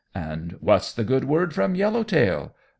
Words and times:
and 0.15 0.53
"What's 0.61 0.91
the 0.93 1.03
good 1.03 1.25
word 1.25 1.53
from 1.53 1.75
Yellow 1.75 2.01
Tail?" 2.01 2.55